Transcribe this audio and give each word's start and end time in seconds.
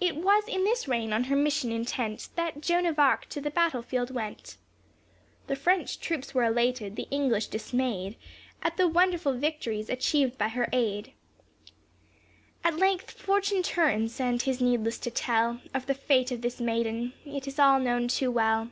It 0.00 0.16
was 0.16 0.48
in 0.48 0.64
this 0.64 0.88
reign 0.88 1.12
on 1.12 1.24
her 1.24 1.36
mission 1.36 1.70
intent, 1.70 2.30
That 2.34 2.62
Joan 2.62 2.86
of 2.86 2.98
Arc 2.98 3.26
to 3.28 3.42
the 3.42 3.50
battle 3.50 3.82
field 3.82 4.10
went: 4.10 4.56
The 5.48 5.54
French 5.54 6.00
troops 6.00 6.32
were 6.32 6.44
elated, 6.44 6.96
the 6.96 7.06
English 7.10 7.48
dismayed 7.48 8.16
At 8.62 8.78
the 8.78 8.88
wonderful 8.88 9.34
victories 9.34 9.90
achieved 9.90 10.38
by 10.38 10.48
her 10.48 10.70
aid; 10.72 11.12
At 12.64 12.78
length 12.78 13.10
fortune 13.10 13.62
turns, 13.62 14.18
and 14.18 14.40
'tis 14.40 14.62
needless 14.62 14.96
to 15.00 15.10
tell 15.10 15.60
Of 15.74 15.84
the 15.84 15.92
fate 15.94 16.32
of 16.32 16.40
this 16.40 16.58
maiden 16.58 17.12
it 17.26 17.46
is 17.46 17.58
all 17.58 17.78
known 17.78 18.08
too 18.08 18.30
well. 18.30 18.70